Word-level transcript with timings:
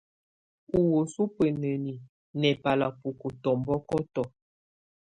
Ɔ 0.75 0.79
wəsu 0.91 1.21
ubeneni 1.25 1.93
nɛbala 2.39 2.85
boko 3.01 3.27
tɔmbɔkɔtɔ. 3.43 4.23